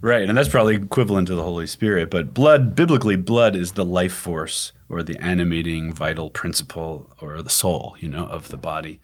[0.04, 2.10] Right, and that's probably equivalent to the Holy Spirit.
[2.10, 7.52] But blood, biblically, blood is the life force or the animating vital principle or the
[7.52, 9.00] soul, you know, of the body.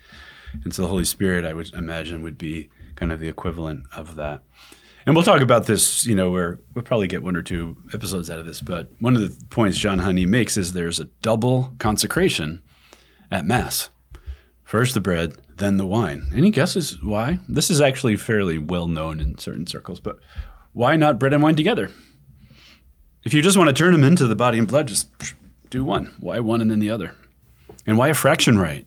[0.64, 4.16] And so the Holy Spirit, I would imagine, would be kind of the equivalent of
[4.16, 4.42] that.
[5.06, 8.30] And we'll talk about this, you know, where we'll probably get one or two episodes
[8.30, 8.60] out of this.
[8.60, 12.62] But one of the points Jean Hani makes is there's a double consecration
[13.32, 13.90] at Mass.
[14.66, 16.30] First the bread, then the wine.
[16.36, 17.40] Any guesses why?
[17.48, 20.18] This is actually fairly well known in certain circles, but
[20.74, 21.90] why not bread and wine together?
[23.24, 25.10] If you just want to turn them into the body and blood, just
[25.70, 26.14] do one.
[26.20, 27.16] Why one and then the other?
[27.86, 28.87] And why a fraction rite?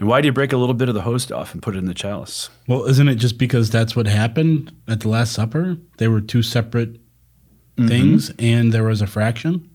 [0.00, 1.78] And why do you break a little bit of the host off and put it
[1.78, 2.48] in the chalice?
[2.66, 5.76] Well, isn't it just because that's what happened at the Last Supper?
[5.98, 6.98] They were two separate
[7.76, 9.70] things, and there was a fraction.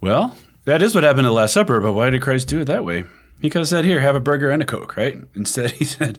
[0.00, 2.66] Well, that is what happened at the Last Supper, but why did Christ do it
[2.66, 3.04] that way?
[3.40, 5.18] He could have said, Here, have a burger and a Coke, right?
[5.34, 6.18] Instead, he said,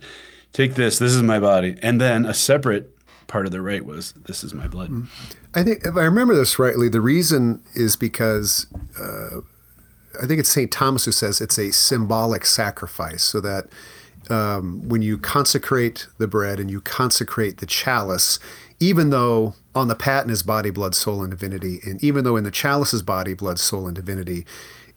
[0.52, 1.78] Take this, this is my body.
[1.82, 5.08] And then a separate part of the rite was, This is my blood.
[5.54, 8.67] I think if I remember this rightly, the reason is because
[9.00, 9.41] uh,
[10.22, 10.72] I think it's St.
[10.72, 13.67] Thomas who says it's a symbolic sacrifice, so that
[14.30, 18.39] um, when you consecrate the bread and you consecrate the chalice,
[18.80, 22.43] even though on the paten is body, blood, soul, and divinity, and even though in
[22.43, 24.45] the chalice is body, blood, soul, and divinity,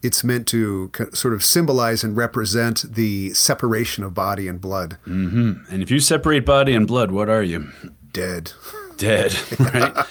[0.02, 4.98] it's meant to sort of symbolize and represent the separation of body and blood.
[5.70, 7.70] And if you separate body and blood, what are you?
[8.12, 8.52] Dead.
[8.96, 10.06] Dead, right?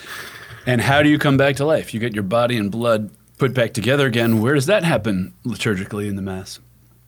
[0.66, 1.94] and how do you come back to life?
[1.94, 3.12] You get your body and blood
[3.42, 4.40] put back together again.
[4.42, 6.60] Where does that happen liturgically in the Mass?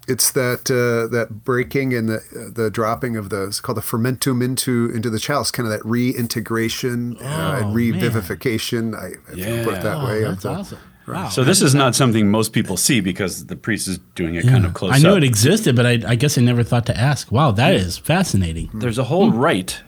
[0.08, 3.82] It's that uh, that breaking and the uh, the dropping of the it's called the
[3.82, 8.96] fermentum into into the chalice, kind of that reintegration uh, and revivification.
[8.96, 9.63] I, I Yeah.
[9.63, 10.24] put it that Oh, way.
[10.24, 10.80] that's the- awesome.
[11.08, 11.28] Wow.
[11.30, 14.65] So this is not something most people see because the priest is doing it kind
[14.65, 15.17] of close I knew up.
[15.17, 17.30] it existed, but I, I guess I never thought to ask.
[17.30, 18.69] Wow, that is fascinating.
[18.74, 19.82] There's a whole rite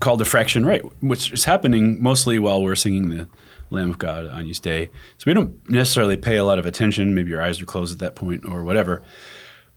[0.00, 3.28] called the fraction rite, which is happening mostly while we're singing the
[3.70, 4.90] Lamb of God on East Day.
[5.18, 7.14] So we don't necessarily pay a lot of attention.
[7.14, 9.02] Maybe your eyes are closed at that point or whatever.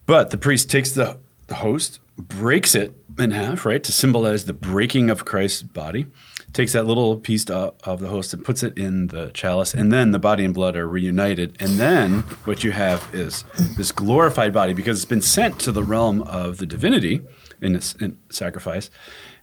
[0.05, 4.53] But the priest takes the, the host, breaks it in half, right, to symbolize the
[4.53, 6.07] breaking of Christ's body,
[6.53, 9.91] takes that little piece of of the host and puts it in the chalice, and
[9.91, 11.57] then the body and blood are reunited.
[11.59, 13.43] And then what you have is
[13.75, 17.21] this glorified body because it's been sent to the realm of the divinity
[17.61, 18.89] in, this, in sacrifice.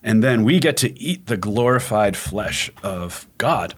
[0.02, 3.74] And then we get to eat the glorified flesh of God.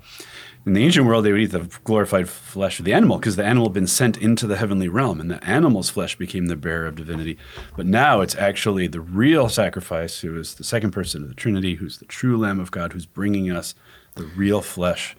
[0.66, 3.44] In the ancient world, they would eat the glorified flesh of the animal because the
[3.44, 6.86] animal had been sent into the heavenly realm and the animal's flesh became the bearer
[6.86, 7.38] of divinity.
[7.76, 11.76] But now it's actually the real sacrifice, who is the second person of the Trinity,
[11.76, 13.76] who's the true Lamb of God, who's bringing us
[14.16, 15.16] the real flesh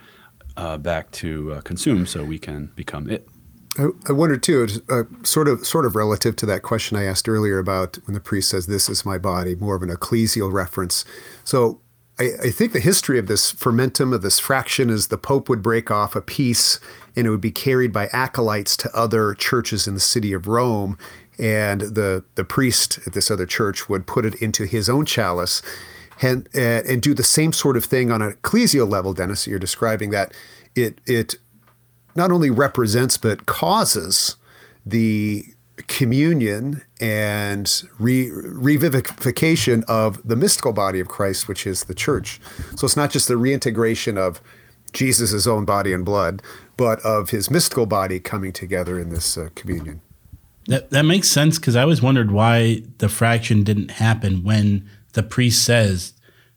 [0.58, 3.26] uh, back to uh, consume so we can become it.
[3.78, 7.30] I, I wonder too, uh, sort of sort of relative to that question I asked
[7.30, 11.06] earlier about when the priest says, "This is my body," more of an ecclesial reference.
[11.46, 11.80] So.
[12.20, 15.62] I, I think the history of this fermentum, of this fraction, is the Pope would
[15.62, 16.80] break off a piece
[17.16, 20.98] and it would be carried by acolytes to other churches in the city of Rome.
[21.40, 25.62] And the, the priest at this other church would put it into his own chalice
[26.22, 29.60] and, uh, and do the same sort of thing on an ecclesial level, Denis, you're
[29.60, 30.34] describing, that
[30.76, 31.36] it, it
[32.16, 34.36] not only represents but causes
[34.86, 35.46] the
[35.88, 42.40] communion and re- revivification of the mystical body of Christ, which is the church.
[42.76, 44.42] So it's not just the reintegration of
[44.94, 46.42] Jesus' own body and blood,
[46.78, 50.02] but of his mystical body coming together in this uh, communion.
[50.68, 55.24] That that makes sense because I always wondered why the fraction didn't happen when the
[55.24, 56.14] priest says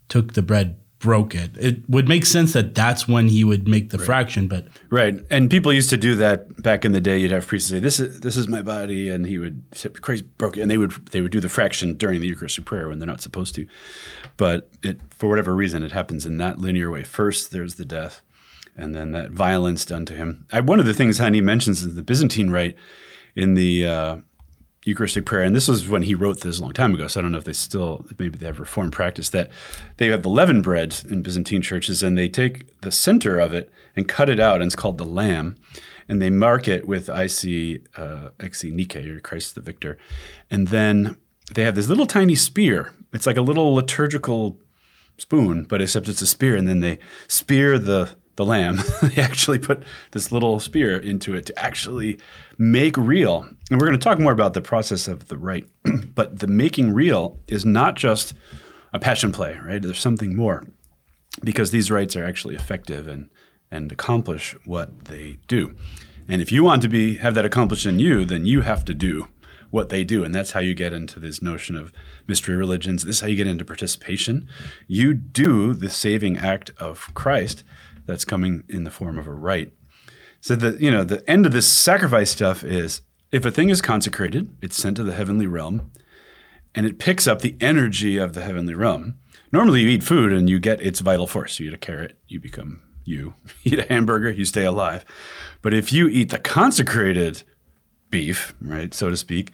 [0.09, 1.50] took the bread, broke it.
[1.58, 5.50] It would make sense that that's when he would make the fraction, but Right, and
[5.50, 7.18] people used to do that back in the day.
[7.18, 10.24] You'd have priests say, "This is this is my body," and he would say, "Christ
[10.38, 12.98] broke it," and they would they would do the fraction during the Eucharistic prayer when
[12.98, 13.66] they're not supposed to.
[14.36, 17.02] But it, for whatever reason, it happens in that linear way.
[17.02, 18.20] First, there's the death,
[18.76, 20.46] and then that violence done to him.
[20.52, 22.76] I, one of the things Hani mentions is the Byzantine rite
[23.34, 24.16] in the uh,
[24.84, 27.06] Eucharistic prayer, and this was when he wrote this a long time ago.
[27.06, 29.50] So I don't know if they still, maybe they have reformed practice that
[29.98, 33.70] they have the leavened bread in Byzantine churches, and they take the center of it
[33.94, 35.56] and cut it out, and it's called the lamb,
[36.08, 39.98] and they mark it with IC uh, XC Nike or Christ the Victor,
[40.50, 41.18] and then
[41.54, 42.94] they have this little tiny spear.
[43.12, 44.58] It's like a little liturgical
[45.18, 48.78] spoon, but except it's a spear, and then they spear the the lamb.
[49.02, 52.18] they actually put this little spear into it to actually
[52.60, 53.48] make real.
[53.70, 55.66] And we're going to talk more about the process of the rite,
[56.14, 58.34] but the making real is not just
[58.92, 59.80] a passion play, right?
[59.80, 60.66] There's something more
[61.42, 63.30] because these rites are actually effective and
[63.72, 65.76] and accomplish what they do.
[66.28, 68.94] And if you want to be have that accomplished in you, then you have to
[68.94, 69.28] do
[69.70, 70.24] what they do.
[70.24, 71.92] And that's how you get into this notion of
[72.26, 73.04] mystery religions.
[73.04, 74.48] This is how you get into participation.
[74.86, 77.62] You do the saving act of Christ
[78.06, 79.72] that's coming in the form of a rite.
[80.40, 83.83] So the you know the end of this sacrifice stuff is if a thing is
[83.83, 85.90] consecrated, it's sent to the heavenly realm,
[86.74, 89.16] and it picks up the energy of the heavenly realm
[89.53, 91.59] Normally, you eat food and you get its vital force.
[91.59, 93.35] You eat a carrot, you become you.
[93.62, 95.05] You eat a hamburger, you stay alive.
[95.61, 97.42] But if you eat the consecrated
[98.11, 99.50] beef, right, so to speak,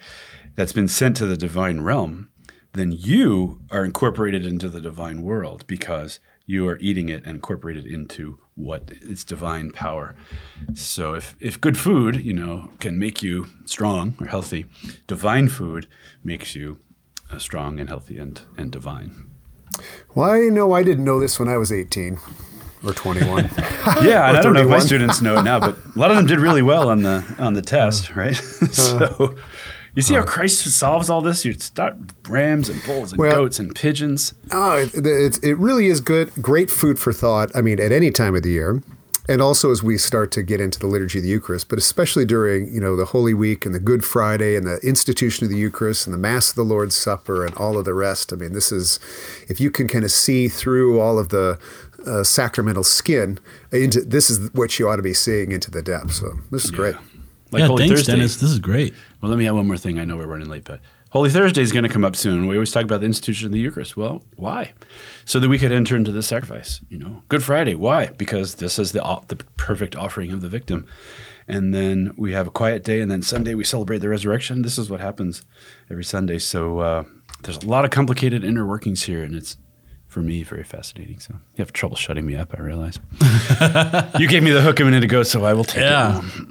[0.55, 2.29] that's been sent to the divine realm,
[2.75, 7.87] then you are incorporated into the divine world because you are eating it and incorporated
[7.87, 10.17] into what its divine power.
[10.75, 14.67] So if, if good food, you know, can make you strong or healthy,
[15.07, 15.87] divine food
[16.25, 16.79] makes you
[17.31, 19.31] uh, strong and healthy and, and divine.
[20.15, 22.19] Well, I know I didn't know this when I was 18
[22.85, 23.51] or 21.
[24.03, 26.17] Yeah, Or I don't know if my students know it now, but a lot of
[26.17, 28.35] them did really well on the on the test, right?
[28.73, 29.37] so
[29.97, 31.45] you see how Christ solves all this?
[31.45, 31.97] You start
[32.29, 34.35] rams and bulls and Well- goats and pigeons.
[34.53, 36.31] Oh, it, it, it really is good.
[36.41, 37.51] Great food for thought.
[37.55, 38.83] I mean, at any time of the year,
[39.29, 42.25] and also as we start to get into the liturgy of the Eucharist, but especially
[42.25, 45.57] during you know the Holy Week and the Good Friday and the institution of the
[45.59, 48.33] Eucharist and the Mass of the Lord's Supper and all of the rest.
[48.33, 49.01] I mean, this is
[49.49, 51.59] if you can kind of see through all of the
[52.07, 53.41] uh, sacramental skin
[53.73, 56.13] into this is what you ought to be seeing into the depth.
[56.13, 56.95] So this is great.
[57.57, 58.13] Like yeah, Holy thanks, Thursday.
[58.17, 58.37] Denis.
[58.37, 58.95] This is great.
[59.21, 59.99] Well, let me add one more thing.
[59.99, 62.47] I know we're running late, but Holy Thursday is going to come up soon.
[62.47, 63.97] We always talk about the institution of the Eucharist.
[63.97, 64.73] Well, why?
[65.25, 66.81] So that we could enter into the sacrifice.
[66.91, 67.75] You know, Good Friday.
[67.75, 68.09] Why?
[68.09, 70.87] Because this is the the perfect offering of the victim.
[71.49, 74.63] And then we have a quiet day, and then Sunday we celebrate the resurrection.
[74.63, 75.43] This is what happens
[75.91, 76.39] every Sunday.
[76.39, 77.05] So uh,
[77.43, 79.57] there's a lot of complicated inner workings here, and it's
[80.09, 81.21] for me very fascinating.
[81.21, 82.53] So you have trouble shutting me up.
[82.59, 82.99] I realize.
[84.19, 86.21] you gave me the hook a minute ago, so I will take Yeah.
[86.25, 86.49] it.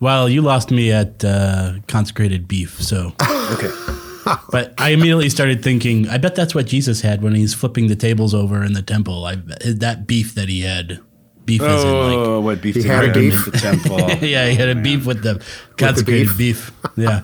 [0.00, 3.12] Well, you lost me at uh, consecrated beef, so.
[3.52, 3.70] Okay.
[4.50, 7.94] But I immediately started thinking, I bet that's what Jesus had when he's flipping the
[7.94, 9.24] tables over in the temple.
[9.24, 10.98] I that beef that he had,
[11.44, 13.46] beef is in like Oh, what beef He did had I a have beef?
[13.46, 13.98] at the temple?
[14.26, 15.40] yeah, he had a beef with the
[15.76, 16.72] consecrated beef.
[16.96, 17.22] Yeah.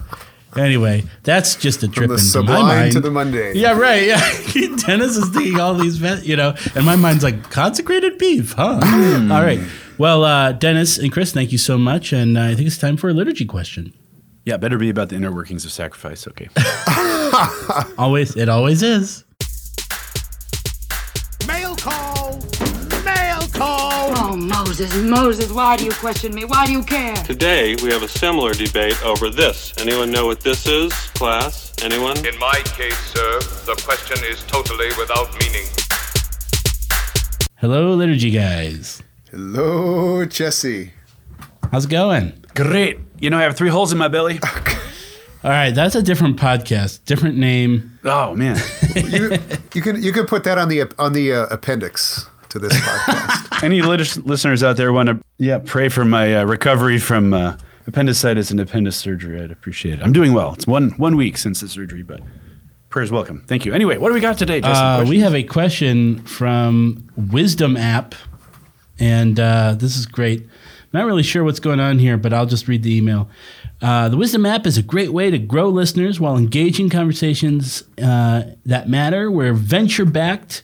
[0.56, 2.92] Anyway, that's just a trip the into sublime my mind.
[2.92, 3.56] to the mundane.
[3.56, 4.06] Yeah, right.
[4.06, 4.20] Yeah,
[4.86, 8.78] Denis is thinking all these, you know, and my mind's like consecrated beef, huh?
[8.80, 9.32] Hmm.
[9.32, 9.58] all right.
[10.02, 12.96] Well, uh, Denis and Chris, thank you so much, and uh, I think it's time
[12.96, 13.94] for a liturgy question.
[14.44, 16.26] yeah, better be about the inner workings of sacrifice.
[16.26, 16.48] Okay.
[17.98, 19.22] Always, it always is.
[21.46, 22.40] Mail call!
[23.04, 24.10] Mail call!
[24.16, 26.46] Oh, Moses, Moses, why do you question me?
[26.46, 27.14] Why do you care?
[27.14, 29.72] Today, we have a similar debate over this.
[29.78, 31.72] Anyone know what this is, class?
[31.80, 32.16] Anyone?
[32.26, 35.68] In my case, sir, the question is totally without meaning.
[37.60, 39.00] Hello, liturgy guys.
[39.32, 40.92] Hello, Jesse.
[41.70, 42.34] How's it going?
[42.54, 42.98] Great.
[43.18, 44.38] You know, I have three holes in my belly.
[45.42, 47.98] All right, that's a different podcast, different name.
[48.04, 48.60] Oh man.
[48.94, 49.38] You,
[49.72, 53.62] you can you can put that on the on the uh, appendix to this podcast.
[53.64, 57.56] Any lit- listeners out there want to yeah pray for my uh, recovery from uh,
[57.86, 59.42] appendicitis and appendix surgery?
[59.42, 60.02] I'd appreciate it.
[60.02, 60.52] I'm doing well.
[60.52, 62.20] It's one one week since the surgery, but
[62.90, 63.44] prayers welcome.
[63.48, 63.72] Thank you.
[63.72, 65.06] Anyway, what do we got today, Justin?
[65.06, 68.14] Uh, we have a question from Wisdom App,
[69.02, 70.46] and uh, this is great.
[70.92, 73.28] Not really sure what's going on here, but I'll just read the email.
[73.80, 78.44] Uh, the Wisdom app is a great way to grow listeners while engaging conversations uh,
[78.64, 79.28] that matter.
[79.28, 80.62] We're venture backed.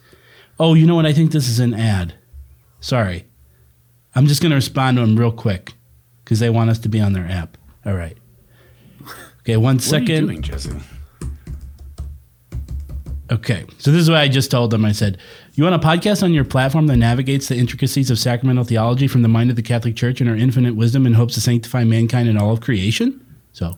[0.60, 1.06] Oh, you know what?
[1.06, 2.14] I think this is an ad.
[2.78, 3.24] Sorry.
[4.14, 5.72] I'm just going to respond to them real quick
[6.22, 7.58] because they want us to be on their app.
[7.84, 8.16] All right.
[9.40, 10.70] Okay, one What are you doing, Jesse?
[13.30, 13.64] Okay.
[13.78, 14.84] So this is what I just told them.
[14.84, 15.18] I said,
[15.54, 19.22] You want a podcast on your platform that navigates the intricacies of sacramental theology from
[19.22, 22.28] the mind of the Catholic Church and her infinite wisdom in hopes to sanctify mankind
[22.28, 23.24] and all of creation?
[23.52, 23.76] So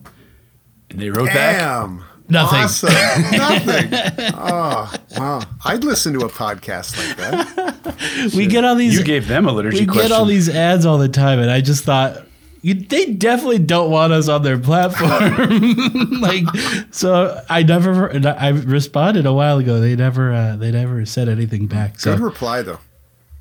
[0.89, 1.57] And they wrote back.
[1.59, 2.03] Damn.
[2.29, 2.59] Nothing.
[2.59, 2.89] Awesome.
[3.31, 3.89] Nothing.
[4.37, 5.41] Oh, wow.
[5.65, 8.31] I'd listen to a podcast like that.
[8.33, 10.03] we get all these You gave them a liturgy we question.
[10.03, 12.25] get all these ads all the time, and I just thought
[12.61, 16.11] you, they definitely don't want us on their platform.
[16.21, 16.43] like,
[16.91, 19.79] so I never I responded a while ago.
[19.79, 21.99] They never uh, they never said anything back.
[21.99, 22.79] So Good reply, though.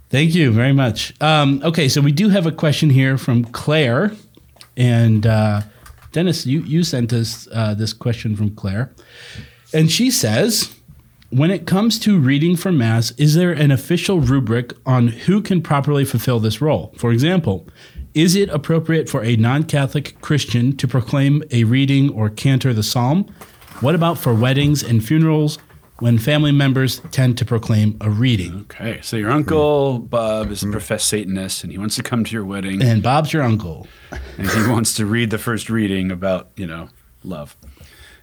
[0.09, 1.15] Thank you very much.
[1.21, 4.13] Um, okay, so we do have a question here from Claire,
[4.77, 5.63] and uh,
[6.13, 8.91] Denis, you you sent us uh, this question from Claire,
[9.75, 10.75] and she says,
[11.29, 15.63] when it comes to reading for mass, is there an official rubric on who can
[15.63, 16.93] properly fulfill this role?
[16.97, 17.69] For example.
[18.14, 22.83] Is it appropriate for a non Catholic Christian to proclaim a reading or cantor the
[22.83, 23.33] psalm?
[23.81, 25.59] What about for weddings and funerals
[26.01, 28.61] when family members tend to proclaim a reading?
[28.62, 32.32] Okay, so your uncle Bob is a professed Satanist, and he wants to come to
[32.32, 33.87] your wedding, And Bob's your uncle.
[34.39, 36.89] and he wants to read the first reading about you know
[37.22, 37.57] love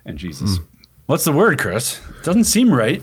[0.05, 0.57] and Jesus.
[0.57, 0.64] Hmm.
[1.05, 2.01] What's the word, Chris?
[2.24, 3.01] Doesn't seem right.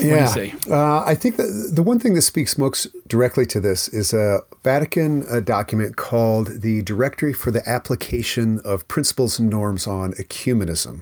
[0.00, 0.26] Do you Yeah.
[0.26, 0.54] say?
[0.70, 4.40] Uh, I think that the one thing that speaks most directly to this is a
[4.64, 11.00] Vatican uh document called the Directory for the Application of Principles and Norms on Ecumenism.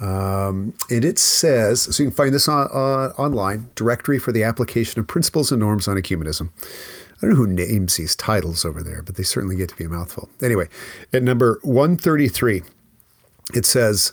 [0.00, 4.42] Um, and it says, so you can find this on, uh, online, Directory for the
[4.42, 6.48] Application of Principles and Norms on Ecumenism.
[7.18, 9.84] I don't know who names these titles over there, but they certainly get to be
[9.84, 10.28] a mouthful.
[10.42, 10.68] Anyway,
[11.12, 12.62] at number 133,
[13.54, 14.12] it says,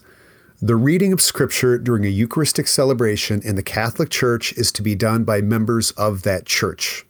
[0.61, 4.93] the reading of Scripture during a Eucharistic celebration in the Catholic Church is to be
[4.93, 7.05] done by members of that church.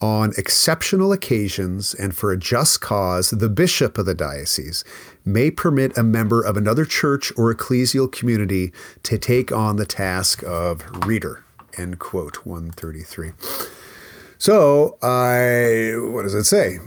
[0.00, 4.84] On exceptional occasions and for a just cause, the bishop of the diocese
[5.24, 8.72] may permit a member of another church or ecclesial community
[9.02, 11.42] to take on the task of reader.
[11.76, 13.32] End quote, 133.
[14.38, 16.78] So, I, what does it say?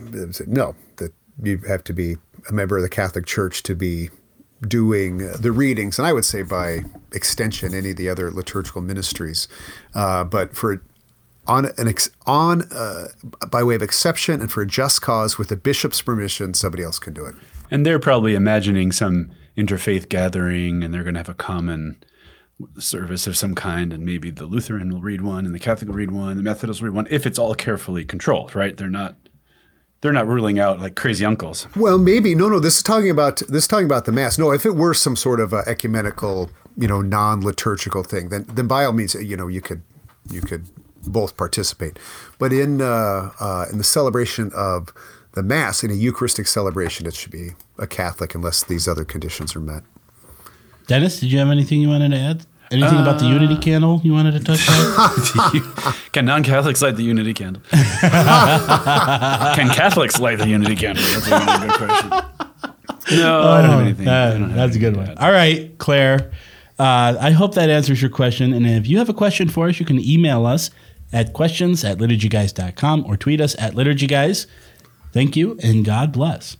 [0.47, 1.11] No, that
[1.43, 2.15] you have to be
[2.49, 4.09] a member of the Catholic Church to be
[4.67, 9.47] doing the readings, and I would say by extension, any of the other liturgical ministries.
[9.95, 10.83] Uh, but for
[11.47, 13.07] on an ex, on uh,
[13.49, 16.99] by way of exception and for a just cause, with the bishop's permission, somebody else
[16.99, 17.35] can do it.
[17.71, 21.97] And they're probably imagining some interfaith gathering, and they're going to have a common
[22.77, 25.95] service of some kind, and maybe the Lutheran will read one, and the Catholic will
[25.95, 28.77] read one, the Methodist will read one, if it's all carefully controlled, right?
[28.77, 29.15] They're not
[30.01, 31.67] they're not ruling out like crazy uncles.
[31.75, 32.59] Well, maybe no, no.
[32.59, 34.37] This is talking about this is talking about the mass.
[34.37, 38.67] No, if it were some sort of uh, ecumenical, you know, non-liturgical thing, then then
[38.67, 39.81] by all means, you know, you could
[40.29, 40.65] you could
[41.07, 41.97] both participate.
[42.39, 44.91] But in uh, uh, in the celebration of
[45.33, 49.55] the mass, in a Eucharistic celebration, it should be a Catholic unless these other conditions
[49.55, 49.83] are met.
[50.87, 52.45] Denis, did you have anything you wanted to add?
[52.71, 55.93] Anything about the Unity candle you wanted to touch on?
[56.13, 57.61] Can non-Catholics light the Unity candle?
[57.71, 61.03] Can Catholics light the Unity candle?
[61.03, 62.09] That's a really good question.
[63.17, 64.07] No, I don't have anything.
[64.07, 65.17] Uh, I don't have that's a good one.
[65.17, 66.31] All right, Claire.
[66.79, 68.53] Uh, I hope that answers your question.
[68.53, 70.71] And if you have a question for us, you can email us
[71.11, 74.47] at questions at liturgyguys.com or tweet us at liturgyguys.
[75.11, 76.55] Thank you, and God bless.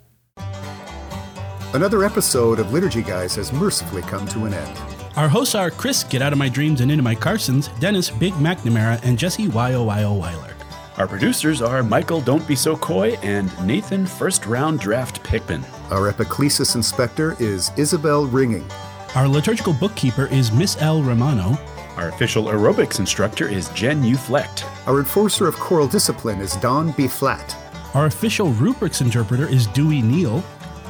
[1.74, 5.01] Another episode of Liturgy Guys has mercifully come to an end.
[5.18, 8.32] Our hosts are Chris, Get Out of My Dreams and Into My Carstens, Denis, Big
[8.36, 10.54] McNamara, and Jesse, Y-O Y-O Weiler.
[10.98, 15.66] Our producers are Michael Don't Be So Coy and Nathan First Round Draft Pickman.
[15.90, 18.66] Our epiclesis inspector is Isabel Ringing.
[19.14, 21.04] Our liturgical bookkeeper is Miss L.
[21.04, 21.58] Romano.
[21.98, 24.64] Our official aerobics instructor is Jen Uflecht.
[24.88, 27.10] Our enforcer of choral discipline is Don B.
[27.10, 27.54] Flat.
[27.94, 30.42] Our official rubrics interpreter is Dewey Neal.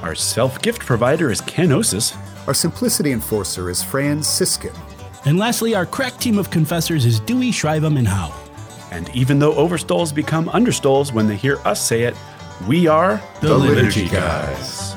[0.04, 2.16] Our self-gift provider is Kenosis.
[2.48, 4.74] Our simplicity enforcer is Fran Siskin.
[5.26, 8.36] And lastly, our crack team of confessors is Dewey, Shrivem, and Howe.
[8.92, 12.16] And even though overstoles become understoles when they hear us say it,
[12.68, 14.91] we are The Liturgy Guys.